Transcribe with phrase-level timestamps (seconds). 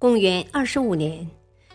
[0.00, 1.28] 公元二十五年，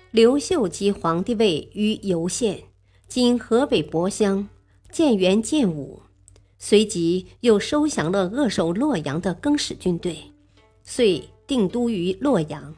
[0.09, 2.63] 刘秀即皇帝位于游县
[3.07, 4.49] （今河北博乡），
[4.91, 6.01] 建元建武，
[6.57, 10.17] 随即又收降了扼守洛阳的更始军队，
[10.83, 12.73] 遂定都于洛阳。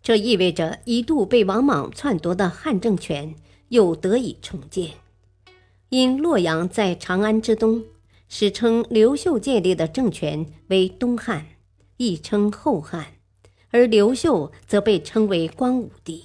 [0.00, 3.34] 这意味着一度被王莽篡夺的汉政权
[3.70, 4.92] 又得以重建。
[5.88, 7.82] 因洛阳在长安之东，
[8.28, 11.44] 史称刘秀建立的政权为东汉，
[11.96, 13.14] 亦称后汉。
[13.70, 16.24] 而刘秀则被称为光武帝。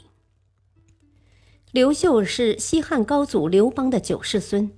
[1.72, 4.72] 刘秀是西汉高祖刘邦的九世孙，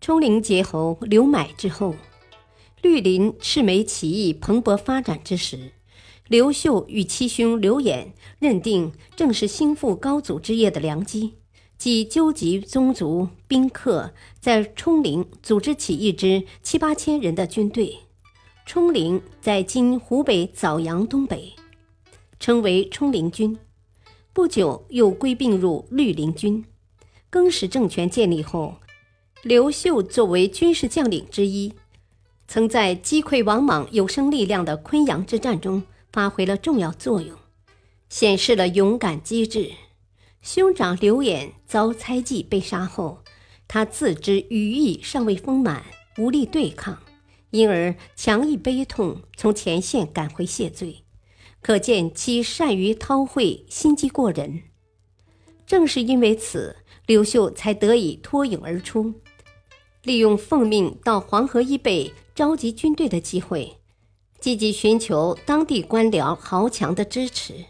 [0.00, 1.94] 冲陵节侯刘买之后。
[2.82, 5.72] 绿林赤眉起义蓬勃发展之时，
[6.28, 11.34] 刘秀与七兄刘演认定正是兴复高祖之业的良机，
[11.78, 17.96] 即纠集宗族宾客，在冲陵组织起一支七八千人的军队。
[18.66, 21.54] 冲陵在今湖北枣阳东北。
[22.38, 23.58] 称为冲灵军，
[24.32, 26.64] 不久又归并入绿林军。
[27.28, 28.76] 更始政权建立后，
[29.42, 31.72] 刘秀作为军事将领之一，
[32.46, 37.36] 曾在击溃王莽有生力量的昆阳之战中发挥了重要作用，
[38.08, 39.72] 显示了勇敢机智。
[40.40, 43.24] 兄长刘演遭猜忌被杀后，
[43.66, 45.84] 他自知羽翼尚未丰满，
[46.18, 47.02] 无力对抗，
[47.50, 51.05] 因而强抑悲痛，从前线赶回谢罪。
[51.60, 54.62] 可见其善于韬晦，心机过人。
[55.66, 56.76] 正是因为此，
[57.06, 59.14] 刘秀才得以脱颖而出，
[60.02, 63.78] 利用奉命到黄河以北召集军队的机会，
[64.38, 67.64] 积极寻求当地官僚豪强的支持，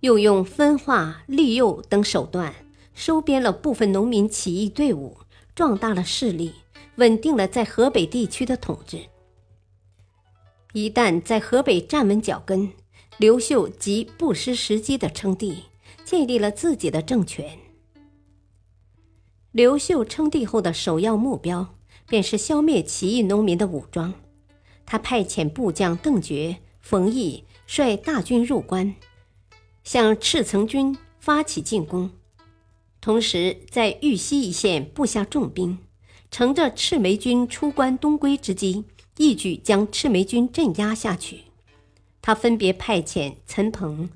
[0.00, 2.54] 又用分化、利诱等手段
[2.94, 5.18] 收编了部分农民起义队伍，
[5.54, 6.54] 壮大了势力，
[6.96, 9.00] 稳定了在河北地区的统治。
[10.72, 12.72] 一旦在河北站稳脚跟，
[13.16, 15.64] 刘秀即不失时机的称帝，
[16.04, 17.58] 建立了自己的政权。
[19.52, 21.76] 刘秀称帝后的首要目标，
[22.08, 24.14] 便是消灭起义农民的武装。
[24.84, 28.96] 他派遣部将邓觉、冯异率大军入关，
[29.84, 32.10] 向赤层军发起进攻，
[33.00, 35.78] 同时在玉溪一线布下重兵，
[36.32, 38.84] 乘着赤眉军出关东归之机，
[39.18, 41.42] 一举将赤眉军镇压下去。
[42.26, 44.08] 他分别派遣陈鹏、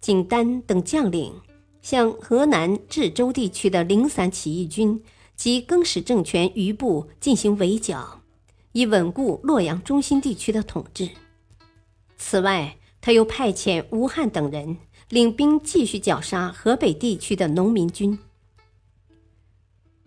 [0.00, 1.40] 景丹等将领，
[1.82, 5.02] 向河南治州地区的零散起义军
[5.34, 8.20] 及更始政权余部进行围剿，
[8.70, 11.10] 以稳固洛阳中心地区的统治。
[12.16, 14.76] 此外，他又派遣吴汉等人
[15.08, 18.16] 领兵继续绞杀河北地区的农民军。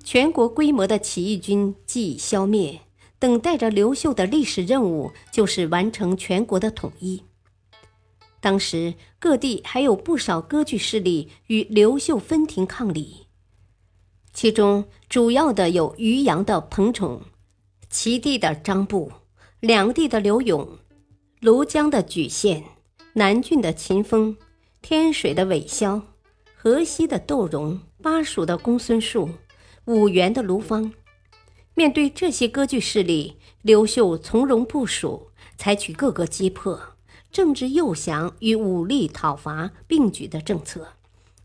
[0.02, 2.80] 全国规模的起义军既已消灭，
[3.20, 7.24] 等待着刘秀的历史任务就是完成全国的统一。
[8.42, 13.28] 当时各地还有不少割据势力与刘秀分庭抗礼，
[14.34, 17.24] 其中主要的有渔阳的彭宠、
[17.90, 19.12] 齐地的张布、
[19.60, 20.78] 两地的刘永、
[21.42, 22.64] 庐江的莒县、
[23.14, 24.38] 南郡的秦风、
[24.82, 26.02] 天水的韦骁、
[26.56, 29.30] 河西的窦融、巴蜀的公孙述、
[29.86, 30.94] 五原的卢芳。
[31.74, 36.96] 面对这些割据势力，刘秀从容部署，采取各个击破。
[37.32, 40.94] 政治诱降与武力讨伐并举的政策，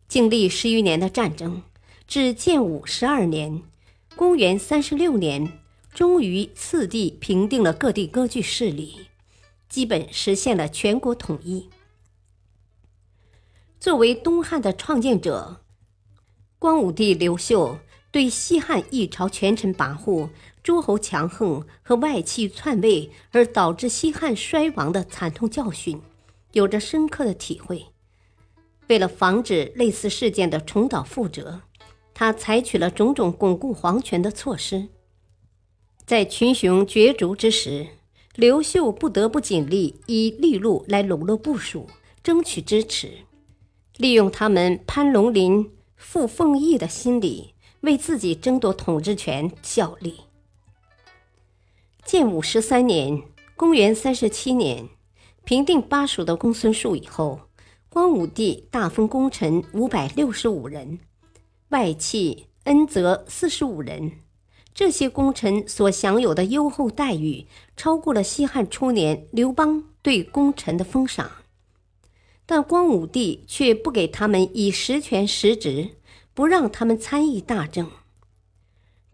[0.08, 1.62] 经历十余年的战争，
[2.06, 3.62] 至建武十二年
[4.16, 5.60] （公元三十六年），
[5.92, 9.08] 终于次第平定了各地割据势力，
[9.68, 11.68] 基本实现了全国统一。
[13.78, 15.60] 作为东汉的创建者，
[16.58, 17.78] 光武帝刘秀
[18.10, 20.30] 对西汉一朝权臣跋扈。
[20.64, 26.00] 诸侯强横和外戚篡位而导致西汉衰亡的惨痛教训，
[26.52, 27.84] 有着深刻的体会。
[28.88, 31.60] 为了防止类似事件的重蹈覆辙，
[32.14, 34.88] 他采取了种种巩固皇权的措施。
[36.06, 37.86] 在群雄角逐之时，
[38.34, 41.90] 刘秀不得不尽力以利禄来笼络部署，
[42.22, 43.10] 争取支持，
[43.98, 47.52] 利用他们攀龙鳞、附凤翼的心理，
[47.82, 50.20] 为自己争夺统治权效力。
[52.04, 53.22] 建武十三年
[53.56, 54.88] （公元三十七年），
[55.44, 57.40] 平定巴蜀的公孙述以后，
[57.88, 61.00] 光武帝大封功臣五百六十五人，
[61.70, 64.12] 外戚恩泽四十五人。
[64.74, 71.30] 这些功臣所享有的优厚待遇，超过了西汉初年刘邦对功臣的封赏。
[72.44, 75.92] 但光武帝却不给他们以实权实职，
[76.34, 77.90] 不让他们参议大政。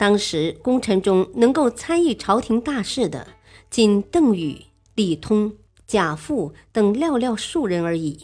[0.01, 3.35] 当时功臣中能够参与朝廷大事的，
[3.69, 4.63] 仅邓禹、
[4.95, 8.19] 李通、贾复等寥寥数人而已。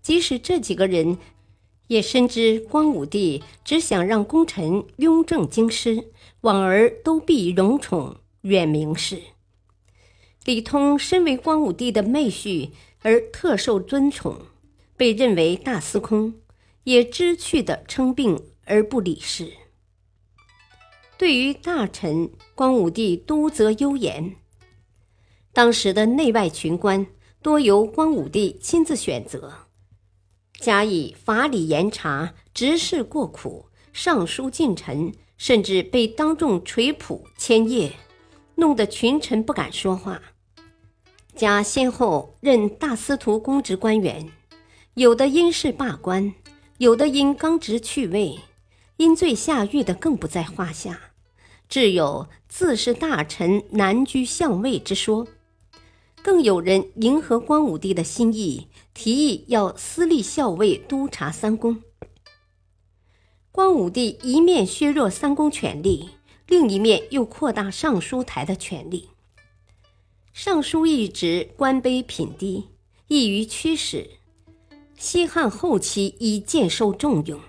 [0.00, 1.18] 即使这几个人，
[1.88, 6.12] 也深知光武帝只想让功臣雍正京师，
[6.42, 9.20] 往而都必荣宠远名士。
[10.44, 12.70] 李通身为光武帝的妹婿，
[13.02, 14.42] 而特受尊宠，
[14.96, 16.34] 被认为大司空，
[16.84, 19.50] 也知趣的称病而不理事。
[21.18, 24.36] 对于大臣，光武帝督责优严。
[25.54, 27.06] 当时的内外群官
[27.40, 29.54] 多由光武帝亲自选择，
[30.60, 37.92] 加以法理严查，执事过苦，上书近臣，甚至被当众捶普签页，
[38.56, 40.20] 弄得群臣不敢说话。
[41.34, 44.30] 加先后任大司徒公职官员，
[44.92, 46.34] 有的因事罢官，
[46.76, 48.38] 有的因刚直去位。
[48.98, 51.05] 因罪下狱的更不在话下，
[51.68, 55.26] 至有自是大臣难居相位之说。
[56.22, 61.82] 更有人迎合光武帝的心意，提议要私立校尉督察三公。
[63.52, 66.10] 光武帝一面削弱三公权力，
[66.48, 69.10] 另一面又扩大尚书台的权力。
[70.32, 72.64] 尚书一职官卑品低，
[73.06, 74.10] 易于驱使。
[74.98, 77.40] 西汉后期已渐受重用。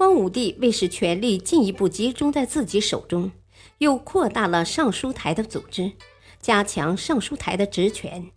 [0.00, 3.30] 光武帝为使权力进一步集中在自己手中，
[3.76, 5.92] 又扩大了尚书台的组织，
[6.40, 8.30] 加强尚书台的职权。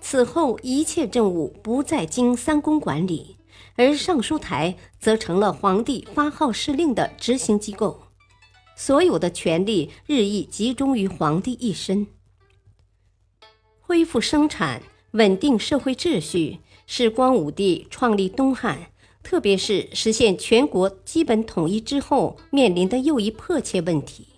[0.00, 3.36] 此后，一切政务不再经三公管理，
[3.76, 8.04] 而尚书台则成了皇帝发号施令的执行机构，
[8.74, 12.06] 所有的权力日益集中于皇帝一身。
[13.78, 14.80] 恢复生产、
[15.10, 18.78] 稳定社会秩序，是光武帝创立东汉。
[19.24, 24.28] 特别是实现全国基本统一之后面临的又一迫切问题。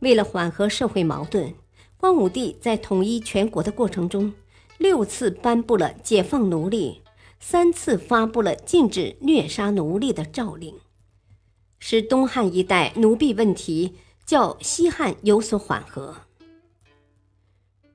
[0.00, 1.52] 为了缓和社会矛盾，
[1.96, 4.32] 光武帝在统一全国的过程中，
[4.76, 7.00] 六次颁布了解放奴隶，
[7.40, 10.74] 三次发布了禁止虐杀奴隶的诏令，
[11.78, 13.94] 使东汉一带奴婢问题
[14.26, 16.14] 较西汉有所缓和。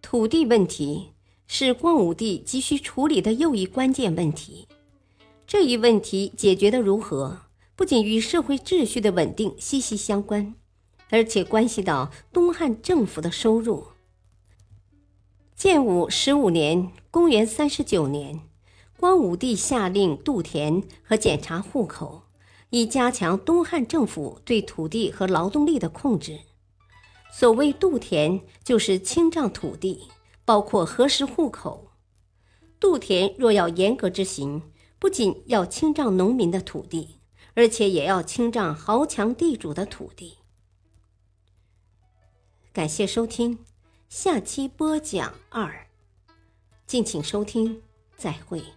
[0.01, 1.11] 土地问题
[1.45, 4.67] 是光武帝急需处理的又一关键问题。
[5.47, 10.55] 这一问题解决的如何，不仅与社会秩序的稳定息息相关，
[11.09, 13.87] 而且关系到东汉政府的收入。
[15.55, 18.41] 建武十五年（公元三十九年），
[18.99, 22.23] 光武帝下令度田和检查户口，
[22.71, 26.41] 以加强东汉政府对土地和劳动力的控制。
[27.31, 30.09] 所谓度田，就是清账土地，
[30.43, 31.91] 包括核实户口。
[32.81, 34.61] 度田若要严格执行，
[34.99, 37.19] 不仅要清障农民的土地，
[37.53, 40.37] 而且也要清障豪强地主的土地。
[42.73, 43.59] 感谢收听，
[44.09, 45.87] 下期播讲二，
[46.85, 47.81] 敬请收听，
[48.15, 48.76] 再会。